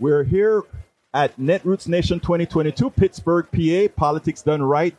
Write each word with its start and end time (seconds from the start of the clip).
We're 0.00 0.24
here 0.24 0.62
at 1.12 1.36
Netroots 1.38 1.86
Nation 1.86 2.20
2022, 2.20 2.88
Pittsburgh, 2.88 3.46
PA. 3.52 3.92
Politics 3.94 4.40
done 4.40 4.62
right. 4.62 4.96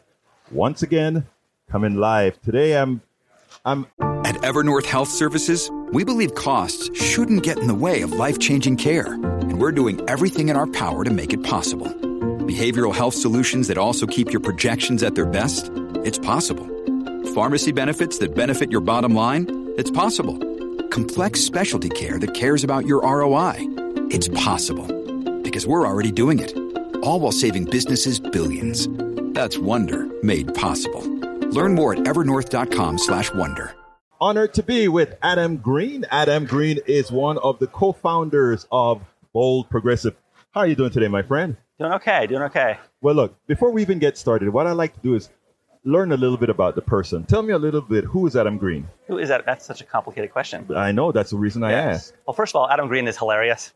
Once 0.51 0.83
again, 0.83 1.25
coming 1.71 1.95
live 1.95 2.39
today. 2.43 2.77
I'm, 2.77 3.01
I'm 3.65 3.87
At 3.99 4.35
Evernorth 4.43 4.85
Health 4.85 5.09
Services, 5.09 5.71
we 5.91 6.03
believe 6.03 6.35
costs 6.35 6.95
shouldn't 6.95 7.41
get 7.41 7.57
in 7.57 7.65
the 7.65 7.73
way 7.73 8.03
of 8.03 8.11
life 8.13 8.37
changing 8.37 8.77
care, 8.77 9.13
and 9.13 9.59
we're 9.59 9.71
doing 9.71 10.07
everything 10.07 10.49
in 10.49 10.55
our 10.55 10.67
power 10.67 11.03
to 11.03 11.09
make 11.09 11.33
it 11.33 11.41
possible. 11.41 11.87
Behavioral 11.87 12.93
health 12.93 13.15
solutions 13.15 13.69
that 13.69 13.79
also 13.79 14.05
keep 14.05 14.31
your 14.31 14.41
projections 14.41 15.01
at 15.01 15.15
their 15.15 15.25
best? 15.25 15.71
It's 16.05 16.19
possible. 16.19 16.67
Pharmacy 17.33 17.71
benefits 17.71 18.19
that 18.19 18.35
benefit 18.35 18.71
your 18.71 18.81
bottom 18.81 19.15
line? 19.15 19.47
It's 19.77 19.89
possible. 19.89 20.37
Complex 20.89 21.39
specialty 21.39 21.89
care 21.89 22.19
that 22.19 22.35
cares 22.35 22.63
about 22.63 22.85
your 22.85 23.01
ROI? 23.01 23.55
It's 24.13 24.27
possible. 24.27 24.85
Because 25.51 25.67
we're 25.67 25.85
already 25.85 26.13
doing 26.13 26.39
it. 26.39 26.55
All 27.03 27.19
while 27.19 27.33
saving 27.33 27.65
businesses 27.65 28.21
billions. 28.21 28.87
That's 29.33 29.57
Wonder 29.57 30.09
made 30.23 30.53
possible. 30.55 31.01
Learn 31.49 31.75
more 31.75 31.91
at 31.91 31.99
evernorth.com 31.99 32.97
slash 32.97 33.33
wonder. 33.33 33.75
honored 34.21 34.53
to 34.53 34.63
be 34.63 34.87
with 34.87 35.17
Adam 35.21 35.57
Green. 35.57 36.05
Adam 36.09 36.45
Green 36.45 36.79
is 36.87 37.11
one 37.11 37.37
of 37.39 37.59
the 37.59 37.67
co-founders 37.67 38.65
of 38.71 39.01
Bold 39.33 39.69
Progressive. 39.69 40.15
How 40.51 40.61
are 40.61 40.67
you 40.67 40.75
doing 40.75 40.91
today, 40.91 41.09
my 41.09 41.21
friend? 41.21 41.57
Doing 41.79 41.91
okay, 41.93 42.27
doing 42.27 42.43
okay. 42.43 42.77
Well, 43.01 43.15
look, 43.15 43.35
before 43.45 43.71
we 43.71 43.81
even 43.81 43.99
get 43.99 44.17
started, 44.17 44.47
what 44.51 44.67
I 44.67 44.71
like 44.71 44.93
to 44.93 44.99
do 45.01 45.15
is 45.15 45.29
learn 45.83 46.13
a 46.13 46.17
little 46.17 46.37
bit 46.37 46.49
about 46.49 46.75
the 46.75 46.81
person. 46.81 47.25
Tell 47.25 47.41
me 47.41 47.51
a 47.51 47.57
little 47.57 47.81
bit, 47.81 48.05
who 48.05 48.25
is 48.25 48.37
Adam 48.37 48.57
Green? 48.57 48.87
Who 49.07 49.17
is 49.17 49.27
that? 49.27 49.45
That's 49.45 49.65
such 49.65 49.81
a 49.81 49.85
complicated 49.85 50.31
question. 50.31 50.65
I 50.73 50.93
know 50.93 51.11
that's 51.11 51.31
the 51.31 51.37
reason 51.37 51.61
I 51.61 51.73
asked. 51.73 52.13
Well, 52.25 52.35
first 52.35 52.55
of 52.55 52.61
all, 52.61 52.69
Adam 52.69 52.87
Green 52.87 53.05
is 53.05 53.17
hilarious. 53.17 53.73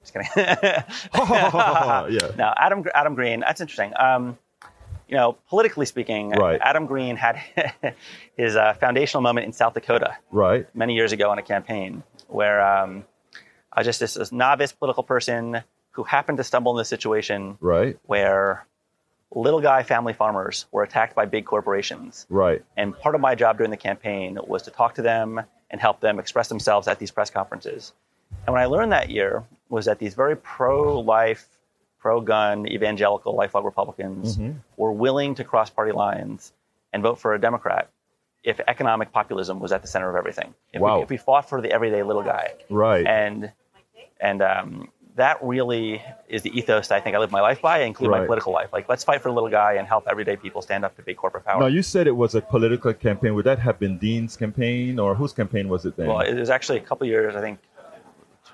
Just 0.00 0.12
kidding. 0.12 0.28
yeah. 0.36 2.30
no, 2.36 2.52
Adam 2.56 2.84
Adam 2.94 3.14
Green. 3.14 3.40
That's 3.40 3.60
interesting. 3.60 3.92
Um, 3.98 4.38
you 5.08 5.16
know, 5.16 5.36
politically 5.48 5.86
speaking, 5.86 6.30
Right. 6.30 6.60
Adam 6.62 6.86
Green 6.86 7.16
had 7.16 7.36
his 8.36 8.54
uh, 8.56 8.74
foundational 8.74 9.22
moment 9.22 9.46
in 9.46 9.52
South 9.52 9.74
Dakota 9.74 10.16
Right. 10.30 10.68
many 10.74 10.94
years 10.94 11.10
ago 11.12 11.30
on 11.30 11.38
a 11.38 11.42
campaign 11.42 12.04
where 12.28 12.60
um, 12.64 13.04
I 13.72 13.80
was 13.80 13.86
just 13.86 13.98
this, 13.98 14.14
this 14.14 14.30
novice 14.30 14.70
political 14.72 15.02
person 15.02 15.62
who 15.92 16.04
happened 16.04 16.38
to 16.38 16.44
stumble 16.44 16.72
in 16.72 16.78
this 16.78 16.88
situation 16.88 17.58
Right. 17.60 17.98
where 18.06 18.64
little 19.34 19.60
guy 19.60 19.82
family 19.82 20.12
farmers 20.12 20.66
were 20.70 20.84
attacked 20.84 21.16
by 21.16 21.24
big 21.26 21.44
corporations. 21.44 22.24
Right. 22.30 22.64
And 22.76 22.96
part 22.96 23.16
of 23.16 23.20
my 23.20 23.34
job 23.34 23.56
during 23.58 23.72
the 23.72 23.76
campaign 23.76 24.38
was 24.46 24.62
to 24.62 24.70
talk 24.70 24.94
to 24.94 25.02
them 25.02 25.40
and 25.70 25.80
help 25.80 26.00
them 26.00 26.20
express 26.20 26.46
themselves 26.48 26.86
at 26.86 27.00
these 27.00 27.10
press 27.10 27.30
conferences. 27.30 27.92
And 28.46 28.54
what 28.54 28.60
I 28.60 28.66
learned 28.66 28.92
that 28.92 29.10
year 29.10 29.44
was 29.68 29.84
that 29.86 29.98
these 29.98 30.14
very 30.14 30.36
pro 30.36 31.00
life, 31.00 31.46
pro 31.98 32.20
gun, 32.20 32.66
evangelical, 32.66 33.34
lifelong 33.34 33.64
Republicans 33.64 34.38
were 34.76 34.92
willing 34.92 35.34
to 35.36 35.44
cross 35.44 35.70
party 35.70 35.92
lines 35.92 36.52
and 36.92 37.02
vote 37.02 37.18
for 37.18 37.34
a 37.34 37.40
Democrat 37.40 37.90
if 38.42 38.58
economic 38.66 39.12
populism 39.12 39.60
was 39.60 39.70
at 39.70 39.82
the 39.82 39.88
center 39.88 40.08
of 40.08 40.16
everything. 40.16 40.54
If, 40.72 40.80
Wow. 40.80 40.96
we, 40.98 41.02
if 41.04 41.10
we 41.10 41.16
fought 41.18 41.48
for 41.48 41.60
the 41.60 41.70
everyday 41.70 42.02
little 42.02 42.22
guy. 42.22 42.54
Right. 42.70 43.06
And, 43.06 43.52
and 44.18 44.40
um, 44.40 44.88
that 45.16 45.38
really 45.42 46.02
is 46.26 46.40
the 46.40 46.50
ethos 46.58 46.88
that 46.88 46.94
I 46.96 47.00
think 47.00 47.14
I 47.14 47.18
live 47.18 47.30
my 47.30 47.42
life 47.42 47.60
by, 47.60 47.82
including 47.82 48.12
Right. 48.12 48.20
my 48.20 48.26
political 48.26 48.52
life. 48.54 48.70
Like, 48.72 48.88
let's 48.88 49.04
fight 49.04 49.20
for 49.20 49.28
the 49.28 49.34
little 49.34 49.50
guy 49.50 49.74
and 49.74 49.86
help 49.86 50.06
everyday 50.10 50.36
people 50.36 50.62
stand 50.62 50.86
up 50.86 50.96
to 50.96 51.02
big 51.02 51.18
corporate 51.18 51.44
power. 51.44 51.60
now, 51.60 51.66
you 51.66 51.82
said 51.82 52.06
it 52.06 52.16
was 52.16 52.34
a 52.34 52.40
political 52.40 52.94
campaign. 52.94 53.34
Would 53.34 53.44
that 53.44 53.58
have 53.58 53.78
been 53.78 53.98
Dean's 53.98 54.36
campaign 54.38 54.98
or 54.98 55.14
whose 55.14 55.34
campaign 55.34 55.68
was 55.68 55.84
it 55.84 55.96
then? 55.96 56.06
Well, 56.08 56.20
it 56.20 56.34
was 56.34 56.48
actually 56.48 56.78
a 56.78 56.82
couple 56.82 57.06
years, 57.06 57.36
I 57.36 57.42
think, 57.42 57.58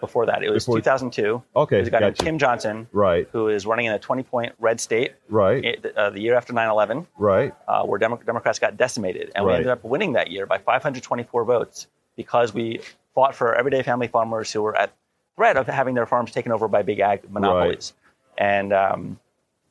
before 0.00 0.26
that. 0.26 0.42
It 0.42 0.50
was 0.50 0.64
Before- 0.64 0.78
2002. 0.78 1.42
Okay, 1.56 1.76
There's 1.76 1.88
a 1.88 1.90
guy 1.90 1.98
named 2.00 2.16
gotcha. 2.16 2.24
Tim 2.24 2.38
Johnson, 2.38 2.88
right. 2.92 3.28
who 3.32 3.48
is 3.48 3.66
running 3.66 3.86
in 3.86 3.92
a 3.92 3.98
20 3.98 4.22
point 4.22 4.52
red 4.58 4.80
state 4.80 5.12
Right. 5.28 5.64
it- 5.64 5.96
uh, 5.96 6.10
the 6.10 6.20
year 6.20 6.34
after 6.34 6.52
9 6.52 6.68
11, 6.68 7.06
Right. 7.18 7.54
uh, 7.68 7.84
where 7.84 7.98
Demo- 7.98 8.20
Democrats 8.24 8.58
got 8.58 8.76
decimated. 8.76 9.30
And 9.34 9.44
Right. 9.44 9.52
we 9.52 9.56
ended 9.56 9.70
up 9.72 9.84
winning 9.84 10.12
that 10.14 10.30
year 10.30 10.46
by 10.46 10.58
524 10.58 11.44
votes 11.44 11.86
because 12.16 12.52
we 12.54 12.80
fought 13.14 13.34
for 13.34 13.54
everyday 13.54 13.82
family 13.82 14.08
farmers 14.08 14.52
who 14.52 14.62
were 14.62 14.76
at 14.76 14.90
threat 15.36 15.56
of 15.56 15.66
having 15.66 15.94
their 15.94 16.06
farms 16.06 16.30
taken 16.32 16.52
over 16.52 16.68
by 16.68 16.82
big 16.82 17.00
ag 17.00 17.30
monopolies. 17.30 17.92
And 18.38 18.72
um, 18.72 19.18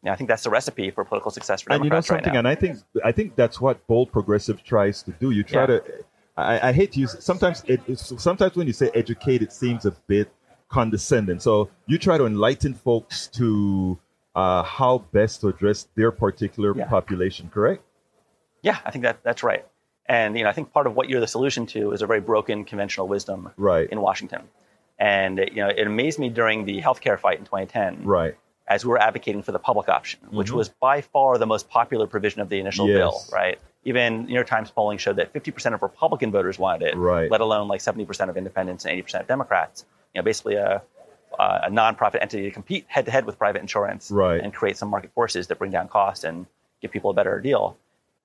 I 0.08 0.16
think 0.16 0.28
that's 0.28 0.44
the 0.44 0.50
recipe 0.52 0.92
for 0.92 1.04
political 1.04 1.32
success 1.32 1.62
for 1.62 1.74
and 1.74 1.84
you 1.84 1.90
know 1.90 2.02
something, 2.02 2.28
right 2.28 2.38
and. 2.38 2.48
I 2.48 2.54
think 2.56 2.78
I 3.04 3.12
think 3.12 3.36
that's 3.36 3.60
what 3.60 3.86
bold 3.88 4.12
progressive 4.12 4.64
tries 4.64 5.02
to 5.04 5.12
do. 5.12 5.32
You 5.32 5.44
try 5.44 5.62
Yeah. 5.62 5.66
to. 5.68 5.84
I, 6.38 6.70
I 6.70 6.72
hate 6.74 6.92
to 6.94 7.00
use 7.00 7.16
sometimes. 7.24 7.64
It, 7.68 7.82
it's, 7.88 8.22
sometimes 8.22 8.56
when 8.56 8.68
you 8.68 8.74
say 8.74 8.92
educate, 8.94 9.42
it 9.42 9.54
seems 9.54 9.86
a 9.86 9.92
bit 10.08 10.32
condescending. 10.70 11.40
So 11.40 11.70
you 11.88 11.98
try 11.98 12.18
to 12.18 12.26
enlighten 12.26 12.74
folks 12.74 13.28
to 13.28 13.98
uh, 14.36 14.64
how 14.64 15.00
best 15.14 15.42
to 15.42 15.48
address 15.48 15.88
their 15.96 16.12
particular 16.12 16.76
Yeah. 16.76 16.88
population. 16.88 17.50
Correct? 17.54 17.84
yeah, 18.62 18.80
I 18.84 18.90
think 18.92 19.04
that 19.04 19.22
that's 19.24 19.44
right. 19.44 19.64
And 20.08 20.36
you 20.38 20.44
know, 20.44 20.50
I 20.50 20.54
think 20.54 20.74
part 20.74 20.88
of 20.88 20.96
what 20.96 21.08
you're 21.10 21.20
the 21.22 21.28
solution 21.28 21.68
to 21.68 21.92
is 21.92 22.02
a 22.02 22.08
very 22.08 22.20
broken 22.20 22.66
conventional 22.66 23.08
wisdom 23.08 23.52
Right. 23.58 23.88
in 23.90 24.02
Washington. 24.02 24.42
And 25.00 25.38
you 25.38 25.58
know, 25.64 25.70
it 25.70 25.86
amazed 25.88 26.20
me 26.20 26.30
during 26.30 26.66
the 26.66 26.82
healthcare 26.82 27.18
fight 27.20 27.38
in 27.40 27.46
2010, 27.46 28.04
Right. 28.06 28.32
Mm-hmm. 28.34 28.74
as 28.74 28.84
we 28.84 28.90
were 28.90 28.98
advocating 29.02 29.44
for 29.44 29.52
the 29.52 29.60
public 29.60 29.88
option, 29.88 30.20
which 30.32 30.52
was 30.52 30.70
by 30.70 31.02
far 31.02 31.38
the 31.38 31.46
most 31.46 31.70
popular 31.70 32.08
provision 32.08 32.42
of 32.42 32.50
the 32.50 32.60
initial 32.60 32.88
Yes. 32.90 32.98
bill, 32.98 33.22
right? 33.32 33.60
Even 33.86 34.26
New 34.26 34.34
York 34.34 34.48
Times 34.48 34.72
polling 34.72 34.98
showed 34.98 35.16
that 35.18 35.32
50% 35.34 35.74
of 35.74 35.82
Republican 35.82 36.32
voters 36.32 36.58
wanted 36.60 36.88
it, 36.90 36.96
Right. 36.98 37.30
let 37.30 37.40
alone 37.42 37.68
like 37.68 37.82
70% 37.82 38.30
of 38.30 38.36
independents 38.38 38.84
and 38.86 38.92
80% 39.02 39.22
of 39.22 39.28
Democrats. 39.28 39.86
You 40.14 40.20
know, 40.22 40.24
basically 40.26 40.56
a, 40.56 40.82
a 41.40 41.70
nonprofit 41.70 42.22
entity 42.22 42.44
to 42.44 42.52
compete 42.52 42.86
head 42.88 43.06
to 43.06 43.12
head 43.12 43.26
with 43.26 43.38
private 43.38 43.62
insurance 43.62 44.10
Right. 44.12 44.42
and 44.42 44.54
create 44.54 44.78
some 44.78 44.90
market 44.90 45.12
forces 45.14 45.48
that 45.48 45.60
bring 45.60 45.72
down 45.72 45.88
costs 45.88 46.24
and 46.24 46.46
give 46.82 46.92
people 46.92 47.12
a 47.12 47.14
better 47.14 47.40
deal. 47.40 47.78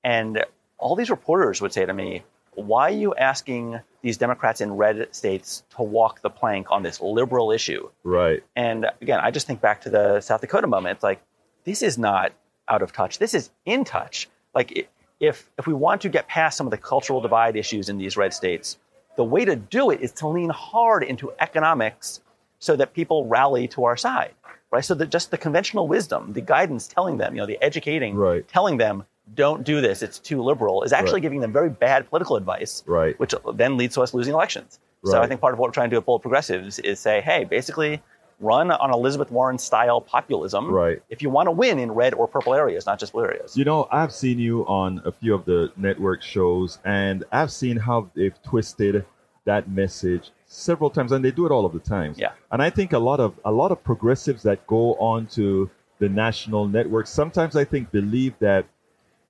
And 0.02 0.44
all 0.78 0.96
these 0.96 1.10
reporters 1.10 1.60
would 1.60 1.72
say 1.72 1.84
to 1.84 1.92
me, 1.92 2.22
why 2.54 2.88
are 2.88 2.90
you 2.90 3.14
asking 3.14 3.80
these 4.02 4.16
Democrats 4.16 4.60
in 4.60 4.72
red 4.76 5.14
states 5.14 5.62
to 5.76 5.82
walk 5.82 6.20
the 6.22 6.30
plank 6.30 6.68
on 6.70 6.82
this 6.82 7.00
liberal 7.00 7.50
issue? 7.52 7.88
Right. 8.02 8.42
And 8.56 8.86
again, 9.02 9.20
I 9.20 9.30
just 9.30 9.46
think 9.46 9.60
back 9.60 9.82
to 9.82 9.90
the 9.90 10.20
South 10.20 10.40
Dakota 10.40 10.66
moment. 10.66 10.96
It's 10.96 11.02
like, 11.04 11.20
this 11.64 11.82
is 11.82 11.98
not 11.98 12.32
out 12.66 12.82
of 12.82 12.92
touch. 12.92 13.18
This 13.18 13.34
is 13.34 13.50
in 13.66 13.84
touch. 13.84 14.28
Like, 14.54 14.72
i- 14.76 14.88
if, 15.20 15.50
if 15.58 15.66
we 15.66 15.74
want 15.74 16.00
to 16.00 16.08
get 16.08 16.26
past 16.26 16.56
some 16.56 16.66
of 16.66 16.70
the 16.70 16.78
cultural 16.78 17.20
divide 17.20 17.54
issues 17.56 17.88
in 17.88 17.98
these 17.98 18.16
red 18.16 18.32
states, 18.32 18.78
the 19.16 19.24
way 19.24 19.44
to 19.44 19.54
do 19.54 19.90
it 19.90 20.00
is 20.00 20.12
to 20.12 20.28
lean 20.28 20.48
hard 20.50 21.02
into 21.02 21.32
economics 21.40 22.20
so 22.58 22.74
that 22.76 22.94
people 22.94 23.26
rally 23.26 23.68
to 23.68 23.84
our 23.84 23.96
side, 23.96 24.32
right? 24.70 24.84
So 24.84 24.94
that 24.94 25.10
just 25.10 25.30
the 25.30 25.38
conventional 25.38 25.86
wisdom, 25.86 26.32
the 26.32 26.40
guidance 26.40 26.88
telling 26.88 27.18
them, 27.18 27.34
you 27.34 27.40
know, 27.40 27.46
the 27.46 27.62
educating, 27.62 28.16
Right. 28.16 28.46
telling 28.48 28.78
them, 28.78 29.04
don't 29.34 29.62
do 29.62 29.80
this, 29.80 30.02
it's 30.02 30.18
too 30.18 30.42
liberal, 30.42 30.82
is 30.82 30.92
actually 30.92 31.14
Right. 31.14 31.22
giving 31.22 31.40
them 31.40 31.52
very 31.52 31.68
bad 31.68 32.08
political 32.08 32.36
advice, 32.36 32.82
Right. 32.86 33.18
which 33.20 33.34
then 33.54 33.76
leads 33.76 33.94
to 33.94 34.02
us 34.02 34.14
losing 34.14 34.34
elections. 34.34 34.80
So 35.04 35.22
I 35.22 35.26
think 35.26 35.40
part 35.40 35.54
of 35.54 35.58
what 35.58 35.68
we're 35.68 35.72
trying 35.72 35.88
to 35.88 35.94
do 35.94 35.98
at 35.98 36.04
Bold 36.04 36.20
Progressives 36.20 36.78
is 36.78 37.00
say, 37.00 37.22
hey, 37.22 37.44
basically 37.44 38.02
run 38.40 38.70
on 38.70 38.92
Elizabeth 38.92 39.30
Warren 39.30 39.58
style 39.58 40.00
populism 40.00 40.70
Right. 40.70 41.02
if 41.10 41.22
you 41.22 41.30
want 41.30 41.46
to 41.48 41.50
win 41.52 41.78
in 41.78 41.92
red 41.92 42.14
or 42.14 42.26
purple 42.26 42.54
areas, 42.54 42.86
not 42.86 42.98
just 42.98 43.12
blue 43.12 43.24
areas. 43.24 43.56
You 43.56 43.64
know, 43.64 43.86
I've 43.92 44.12
seen 44.12 44.38
you 44.38 44.66
on 44.66 45.02
a 45.04 45.12
few 45.12 45.34
of 45.34 45.44
the 45.44 45.70
network 45.76 46.22
shows, 46.22 46.78
and 46.84 47.24
I've 47.30 47.52
seen 47.52 47.76
how 47.76 48.08
they've 48.14 48.40
twisted 48.42 49.04
that 49.44 49.70
message 49.70 50.30
several 50.46 50.90
times, 50.90 51.12
and 51.12 51.24
they 51.24 51.30
do 51.30 51.46
it 51.46 51.52
all 51.52 51.64
of 51.66 51.72
the 51.72 51.78
time. 51.78 52.14
Yeah. 52.16 52.32
And 52.50 52.62
I 52.62 52.70
think 52.70 52.92
a 52.92 52.98
lot 52.98 53.20
of 53.20 53.38
a 53.44 53.52
lot 53.52 53.70
of 53.72 53.82
progressives 53.84 54.42
that 54.44 54.66
go 54.66 54.94
on 54.94 55.26
to 55.38 55.70
the 55.98 56.08
national 56.08 56.66
networks 56.66 57.10
sometimes 57.10 57.56
I 57.56 57.64
think 57.64 57.90
believe 57.90 58.34
that 58.40 58.64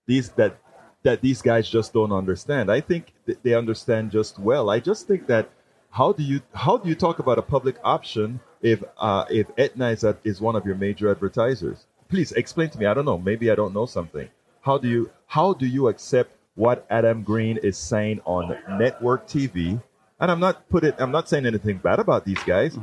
these 0.06 0.30
that 0.30 0.56
that 1.02 1.20
these 1.20 1.42
guys 1.42 1.68
just 1.68 1.92
don't 1.92 2.12
understand. 2.12 2.70
I 2.70 2.80
think 2.80 3.12
th- 3.26 3.38
they 3.42 3.54
understand 3.54 4.10
just 4.12 4.38
well. 4.38 4.70
I 4.70 4.78
just 4.80 5.06
think 5.08 5.26
that 5.26 5.48
how 5.90 6.12
do 6.12 6.22
you 6.22 6.40
how 6.54 6.76
do 6.76 6.88
you 6.88 6.94
talk 6.94 7.18
about 7.18 7.38
a 7.38 7.42
public 7.42 7.76
option 7.82 8.38
if 8.62 8.82
uh, 8.98 9.24
if 9.30 9.46
Aetna 9.58 9.88
is, 9.88 10.04
a, 10.04 10.16
is 10.24 10.40
one 10.40 10.56
of 10.56 10.66
your 10.66 10.74
major 10.74 11.10
advertisers? 11.10 11.86
Please 12.08 12.32
explain 12.32 12.70
to 12.70 12.78
me. 12.78 12.86
I 12.86 12.94
don't 12.94 13.04
know. 13.04 13.18
Maybe 13.18 13.50
I 13.50 13.54
don't 13.54 13.74
know 13.74 13.86
something. 13.86 14.28
How 14.62 14.78
do 14.78 14.88
you 14.88 15.10
how 15.26 15.54
do 15.54 15.66
you 15.66 15.88
accept 15.88 16.36
what 16.54 16.86
Adam 16.90 17.22
Green 17.22 17.56
is 17.62 17.78
saying 17.78 18.20
on 18.24 18.56
network 18.78 19.26
TV? 19.26 19.80
And 20.18 20.30
I'm 20.30 20.40
not 20.40 20.68
put 20.68 20.84
it. 20.84 20.94
I'm 20.98 21.12
not 21.12 21.28
saying 21.28 21.46
anything 21.46 21.78
bad 21.78 21.98
about 21.98 22.24
these 22.24 22.42
guys. 22.44 22.76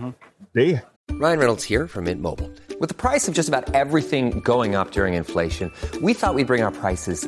They 0.54 0.82
Ryan 1.12 1.40
Reynolds 1.40 1.64
here 1.64 1.88
from 1.88 2.06
Mint 2.06 2.22
Mobile. 2.22 2.52
With 2.80 2.90
the 2.90 2.96
price 2.96 3.28
of 3.28 3.34
just 3.34 3.50
about 3.50 3.74
everything 3.74 4.40
going 4.42 4.76
up 4.76 4.92
during 4.92 5.14
inflation, 5.14 5.72
we 6.02 6.14
thought 6.14 6.36
we'd 6.36 6.48
bring 6.48 6.62
our 6.62 6.72
prices 6.72 7.28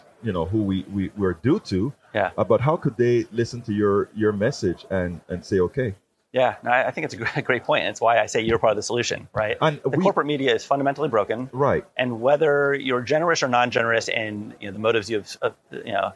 you 0.23 0.31
know 0.31 0.45
who 0.45 0.63
we, 0.63 0.83
we 0.91 1.11
we're 1.17 1.33
due 1.33 1.59
to. 1.61 1.93
Yeah. 2.13 2.31
Uh, 2.37 2.43
but 2.43 2.61
how 2.61 2.77
could 2.77 2.97
they 2.97 3.25
listen 3.31 3.61
to 3.63 3.73
your 3.73 4.09
your 4.15 4.31
message 4.31 4.85
and 4.89 5.21
and 5.29 5.43
say 5.45 5.59
okay? 5.61 5.95
Yeah, 6.33 6.55
no, 6.63 6.71
I 6.71 6.91
think 6.91 7.03
it's 7.05 7.13
a 7.13 7.41
great, 7.41 7.63
point. 7.65 7.85
It's 7.85 7.99
why 7.99 8.17
I 8.17 8.25
say 8.27 8.39
you're 8.41 8.57
part 8.57 8.71
of 8.71 8.77
the 8.77 8.83
solution, 8.83 9.27
right? 9.33 9.57
And 9.59 9.81
the 9.83 9.89
we- 9.89 10.03
corporate 10.03 10.27
media 10.27 10.55
is 10.55 10.63
fundamentally 10.63 11.09
broken, 11.09 11.49
Right. 11.51 11.83
and 11.97 12.21
whether 12.21 12.73
you're 12.73 13.01
generous 13.01 13.43
or 13.43 13.49
non-generous 13.49 14.07
in 14.07 14.53
you 14.61 14.67
know, 14.67 14.71
the 14.73 14.79
motives 14.79 15.09
you've 15.09 15.35
uh, 15.41 15.49
you 15.71 15.91
know 15.93 16.13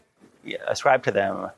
ascribed 0.68 1.04
to 1.06 1.12
them, 1.12 1.50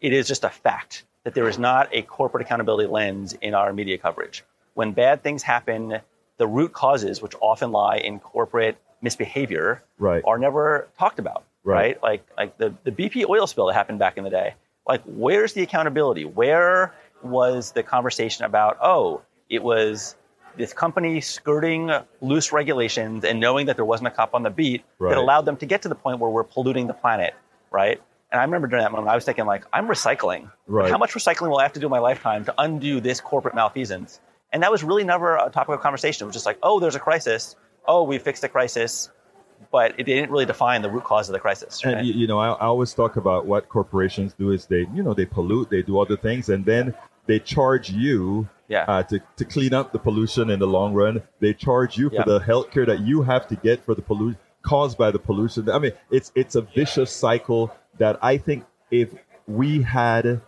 it 0.00 0.12
is 0.12 0.28
just 0.28 0.44
a 0.44 0.50
fact 0.50 1.02
that 1.24 1.34
there 1.34 1.48
is 1.48 1.58
not 1.58 1.88
a 1.92 2.02
corporate 2.02 2.42
accountability 2.46 2.88
lens 2.88 3.32
in 3.40 3.54
our 3.54 3.72
media 3.72 3.98
coverage. 3.98 4.44
When 4.74 4.92
bad 4.92 5.22
things 5.24 5.42
happen, 5.42 5.98
the 6.36 6.46
root 6.46 6.72
causes, 6.72 7.20
which 7.20 7.34
often 7.40 7.72
lie 7.72 7.96
in 7.96 8.20
corporate 8.20 8.76
misbehavior, 9.02 9.82
Right. 9.98 10.22
are 10.24 10.38
never 10.38 10.86
talked 10.98 11.18
about. 11.18 11.42
Right. 11.66 11.76
Right? 11.76 12.02
Like 12.02 12.26
like 12.36 12.58
the, 12.58 12.74
the 12.84 12.92
BP 12.92 13.28
oil 13.28 13.46
spill 13.46 13.66
that 13.66 13.74
happened 13.74 13.98
back 13.98 14.16
in 14.16 14.24
the 14.24 14.30
day. 14.30 14.54
Like 14.88 15.02
where's 15.04 15.52
the 15.52 15.62
accountability? 15.62 16.24
Where 16.24 16.94
was 17.22 17.72
the 17.72 17.82
conversation 17.82 18.44
about, 18.44 18.78
oh, 18.80 19.22
it 19.50 19.62
was 19.62 20.16
this 20.56 20.72
company 20.72 21.20
skirting 21.20 21.90
loose 22.20 22.52
regulations 22.52 23.24
and 23.24 23.40
knowing 23.40 23.66
that 23.66 23.76
there 23.76 23.84
wasn't 23.84 24.06
a 24.08 24.10
cop 24.10 24.32
on 24.34 24.42
the 24.42 24.50
beat 24.50 24.84
Right. 24.98 25.10
that 25.10 25.18
allowed 25.18 25.44
them 25.44 25.56
to 25.58 25.66
get 25.66 25.82
to 25.82 25.88
the 25.88 25.94
point 25.94 26.18
where 26.18 26.30
we're 26.30 26.44
polluting 26.44 26.86
the 26.86 26.94
planet, 26.94 27.34
right? 27.70 28.00
And 28.32 28.40
I 28.40 28.44
remember 28.44 28.66
during 28.66 28.82
that 28.84 28.90
moment, 28.90 29.08
I 29.08 29.14
was 29.14 29.24
thinking, 29.24 29.46
like, 29.46 29.64
I'm 29.72 29.86
recycling. 29.86 30.50
Right. 30.66 30.90
How 30.90 30.98
much 30.98 31.12
recycling 31.12 31.48
will 31.50 31.58
I 31.58 31.62
have 31.62 31.74
to 31.74 31.80
do 31.80 31.86
in 31.86 31.90
my 31.90 31.98
lifetime 32.00 32.44
to 32.46 32.54
undo 32.58 33.00
this 33.00 33.20
corporate 33.20 33.54
malfeasance? 33.54 34.20
And 34.52 34.62
that 34.62 34.70
was 34.72 34.82
really 34.82 35.04
never 35.04 35.36
a 35.36 35.50
topic 35.50 35.74
of 35.74 35.80
conversation. 35.80 36.24
It 36.24 36.26
was 36.26 36.34
just 36.34 36.46
like, 36.46 36.58
oh, 36.62 36.80
there's 36.80 36.94
a 36.96 37.00
crisis. 37.00 37.54
Oh, 37.86 38.02
we 38.02 38.18
fixed 38.18 38.42
the 38.42 38.48
crisis. 38.48 39.10
But 39.72 39.98
it 39.98 40.04
didn't 40.04 40.30
really 40.30 40.46
define 40.46 40.82
the 40.82 40.90
root 40.90 41.04
cause 41.04 41.28
of 41.28 41.32
the 41.32 41.40
crisis. 41.40 41.84
right? 41.84 41.98
And 41.98 42.06
you, 42.06 42.26
know, 42.26 42.38
I, 42.38 42.48
I 42.52 42.66
always 42.66 42.94
talk 42.94 43.16
about 43.16 43.46
what 43.46 43.68
corporations 43.68 44.32
do 44.32 44.50
is 44.52 44.66
they, 44.66 44.86
you 44.94 45.02
know, 45.02 45.12
they 45.14 45.26
pollute, 45.26 45.70
they 45.70 45.82
do 45.82 45.98
other 45.98 46.16
things, 46.16 46.48
and 46.48 46.64
then 46.64 46.94
they 47.26 47.38
charge 47.40 47.90
you 47.90 48.48
Yeah. 48.68 48.84
uh, 48.88 49.02
to, 49.04 49.20
to 49.36 49.44
clean 49.44 49.74
up 49.74 49.92
the 49.92 49.98
pollution 49.98 50.50
in 50.50 50.58
the 50.60 50.66
long 50.66 50.94
run. 50.94 51.22
They 51.40 51.52
charge 51.52 51.98
you 51.98 52.10
for 52.10 52.22
the 52.24 52.38
health 52.38 52.70
care 52.70 52.86
that 52.86 53.00
you 53.00 53.22
have 53.22 53.48
to 53.48 53.56
get 53.56 53.84
for 53.84 53.94
the 53.94 54.02
pollution 54.02 54.38
caused 54.62 54.98
by 54.98 55.10
the 55.12 55.18
pollution. 55.18 55.70
I 55.70 55.78
mean, 55.78 55.92
it's 56.10 56.32
it's 56.34 56.56
a 56.56 56.62
vicious 56.62 57.12
cycle 57.12 57.72
that 57.98 58.18
I 58.20 58.36
think 58.36 58.64
if 58.90 59.10
we 59.46 59.82
had 59.82 60.40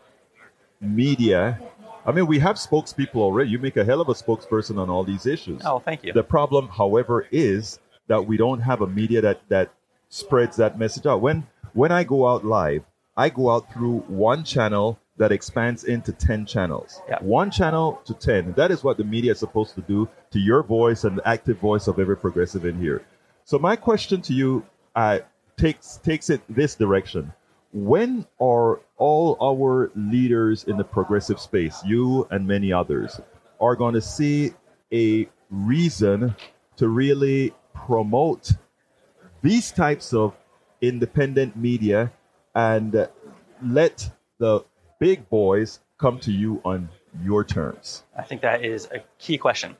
media, 0.80 1.60
I 2.06 2.12
mean, 2.12 2.26
we 2.26 2.38
have 2.38 2.56
spokespeople 2.56 3.16
already. 3.16 3.50
You 3.50 3.58
make 3.58 3.76
a 3.76 3.84
hell 3.84 4.00
of 4.00 4.08
a 4.08 4.14
spokesperson 4.14 4.78
on 4.78 4.90
all 4.90 5.04
these 5.04 5.26
issues. 5.26 5.62
oh, 5.64 5.78
thank 5.78 6.04
you. 6.04 6.12
The 6.12 6.22
problem, 6.24 6.68
however, 6.68 7.26
is 7.30 7.78
that 8.08 8.26
we 8.26 8.36
don't 8.36 8.60
have 8.60 8.80
a 8.82 8.86
media 8.86 9.20
that 9.20 9.40
that 9.48 9.72
spreads 10.08 10.56
that 10.56 10.78
message 10.78 11.06
out. 11.06 11.20
When 11.20 11.46
when 11.72 11.92
I 11.92 12.04
go 12.04 12.26
out 12.26 12.44
live, 12.44 12.82
I 13.16 13.28
go 13.28 13.50
out 13.50 13.72
through 13.72 14.00
one 14.08 14.44
channel 14.44 14.98
that 15.18 15.32
expands 15.32 15.84
into 15.84 16.12
10 16.12 16.46
channels. 16.46 17.02
Yeah. 17.08 17.18
One 17.20 17.50
channel 17.50 18.00
to 18.04 18.14
10. 18.14 18.52
That 18.52 18.70
is 18.70 18.84
what 18.84 18.96
the 18.96 19.04
media 19.04 19.32
is 19.32 19.38
supposed 19.38 19.74
to 19.74 19.80
do 19.82 20.08
to 20.30 20.38
your 20.38 20.62
voice 20.62 21.04
and 21.04 21.18
the 21.18 21.28
active 21.28 21.58
voice 21.58 21.88
of 21.88 21.98
every 21.98 22.16
progressive 22.16 22.64
in 22.64 22.80
here. 22.80 23.04
So 23.44 23.58
my 23.58 23.76
question 23.76 24.22
to 24.22 24.32
you 24.32 24.64
uh, 24.94 25.18
takes 25.56 25.96
takes 25.98 26.30
it 26.30 26.40
this 26.48 26.74
direction. 26.74 27.32
When 27.72 28.26
are 28.40 28.80
all 28.96 29.36
our 29.42 29.90
leaders 29.94 30.64
in 30.64 30.76
the 30.76 30.84
progressive 30.84 31.38
space, 31.38 31.82
you 31.84 32.26
and 32.30 32.46
many 32.46 32.72
others, 32.72 33.20
are 33.60 33.76
going 33.76 33.94
to 33.94 34.00
see 34.00 34.52
a 34.92 35.28
reason 35.50 36.34
to 36.76 36.88
really 36.88 37.52
promote 37.86 38.52
these 39.42 39.70
types 39.70 40.12
of 40.12 40.34
independent 40.80 41.56
media 41.56 42.12
and 42.54 43.08
let 43.62 44.10
the 44.38 44.64
big 44.98 45.28
boys 45.28 45.80
come 45.98 46.18
to 46.20 46.32
you 46.32 46.60
on 46.64 46.88
your 47.22 47.44
terms? 47.44 48.02
I 48.16 48.22
think 48.22 48.42
that 48.42 48.64
is 48.64 48.86
a 48.92 49.00
key 49.18 49.38
question. 49.38 49.76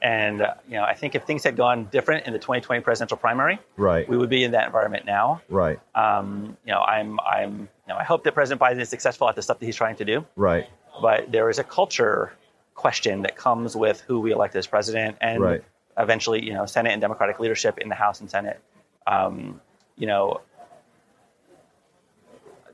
And 0.00 0.42
uh, 0.42 0.54
you 0.66 0.74
know, 0.74 0.82
I 0.82 0.94
think 0.94 1.14
if 1.14 1.22
things 1.24 1.44
had 1.44 1.56
gone 1.56 1.84
different 1.92 2.26
in 2.26 2.32
the 2.32 2.38
2020 2.38 2.82
presidential 2.82 3.16
primary, 3.16 3.60
Right. 3.76 4.08
we 4.08 4.16
would 4.16 4.30
be 4.30 4.42
in 4.42 4.50
that 4.52 4.66
environment 4.66 5.04
now. 5.06 5.42
Right. 5.48 5.78
Um, 5.94 6.56
you 6.66 6.72
know, 6.72 6.80
I'm, 6.80 7.20
I'm, 7.20 7.60
you 7.60 7.68
know, 7.88 7.96
I 7.96 8.02
hope 8.02 8.24
that 8.24 8.34
President 8.34 8.60
Biden 8.60 8.80
is 8.80 8.88
successful 8.88 9.28
at 9.28 9.36
the 9.36 9.42
stuff 9.42 9.60
that 9.60 9.66
he's 9.66 9.76
trying 9.76 9.96
to 9.96 10.04
do. 10.04 10.26
Right. 10.34 10.66
But 11.00 11.30
there 11.30 11.48
is 11.50 11.58
a 11.60 11.64
culture 11.64 12.32
question 12.74 13.22
that 13.22 13.36
comes 13.36 13.76
with 13.76 14.00
who 14.00 14.18
we 14.20 14.32
elect 14.32 14.56
as 14.56 14.66
president, 14.66 15.18
and 15.20 15.40
Right. 15.40 15.62
Eventually, 15.98 16.44
you 16.44 16.52
know, 16.54 16.66
Senate 16.66 16.90
and 16.92 17.00
Democratic 17.00 17.38
leadership 17.40 17.78
in 17.78 17.88
the 17.88 17.94
House 17.94 18.20
and 18.20 18.30
Senate. 18.30 18.60
Um, 19.06 19.60
you 19.96 20.06
know, 20.06 20.40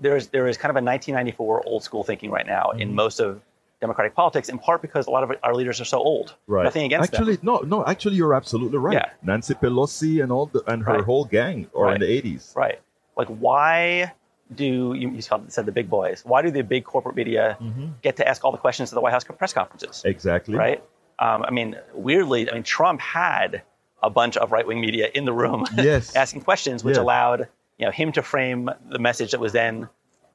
there's 0.01 0.29
there 0.29 0.47
is 0.47 0.57
kind 0.57 0.71
of 0.71 0.77
a 0.77 0.85
1994 0.85 1.67
old 1.67 1.83
school 1.83 2.05
thinking 2.05 2.31
right 2.31 2.47
now 2.47 2.67
Mm-hmm. 2.73 2.81
in 2.81 2.95
most 2.95 3.21
of 3.21 3.41
Democratic 3.81 4.15
politics, 4.15 4.49
in 4.49 4.59
part 4.59 4.83
because 4.83 5.07
a 5.07 5.11
lot 5.11 5.23
of 5.23 5.31
our 5.45 5.55
leaders 5.55 5.81
are 5.81 5.85
so 5.85 5.99
old. 5.99 6.35
Right. 6.49 6.65
Nothing 6.65 6.85
against 6.87 7.13
them. 7.13 7.21
actually, 7.23 7.39
no, 7.43 7.59
no. 7.59 7.85
Actually, 7.87 8.17
you're 8.17 8.35
absolutely 8.35 8.79
right. 8.79 8.95
Yeah. 8.95 9.11
Nancy 9.23 9.55
Pelosi 9.55 10.21
and 10.23 10.33
all 10.33 10.47
the 10.47 10.63
and 10.71 10.83
her 10.85 10.95
Right. 10.95 11.05
whole 11.05 11.25
gang 11.25 11.69
are 11.77 11.95
in 11.95 12.01
the 12.01 12.07
80s. 12.07 12.57
Right. 12.57 12.81
Like, 13.17 13.29
why 13.29 14.13
do 14.55 14.65
you, 14.65 14.95
you 14.95 15.21
said 15.21 15.65
the 15.67 15.71
big 15.73 15.89
boys? 15.89 16.23
Why 16.25 16.43
do 16.43 16.51
the 16.51 16.63
big 16.63 16.85
corporate 16.85 17.15
media 17.15 17.57
Mm-hmm. 17.61 17.87
get 18.03 18.17
to 18.17 18.27
ask 18.27 18.45
all 18.45 18.51
the 18.51 18.59
questions 18.59 18.91
at 18.93 18.95
the 18.97 19.01
White 19.01 19.13
House 19.13 19.23
press 19.25 19.53
conferences? 19.53 20.03
Exactly. 20.05 20.57
Right. 20.57 20.83
Um, 21.19 21.43
I 21.47 21.51
mean, 21.51 21.77
weirdly, 21.95 22.51
I 22.51 22.55
mean, 22.55 22.63
Trump 22.63 23.01
had 23.01 23.63
a 24.03 24.11
bunch 24.11 24.37
of 24.37 24.53
right 24.53 24.67
wing 24.67 24.81
media 24.81 25.09
in 25.13 25.25
the 25.25 25.33
room 25.33 25.65
Yes. 25.77 26.15
asking 26.15 26.43
questions, 26.43 26.85
which 26.85 26.97
Yeah. 26.97 27.03
allowed 27.03 27.49
you 27.79 27.87
know 27.87 27.91
him 27.93 28.13
to 28.13 28.23
frame 28.23 28.71
the 28.89 28.99
message 28.99 29.31
that 29.33 29.41
was 29.41 29.53
then 29.53 29.89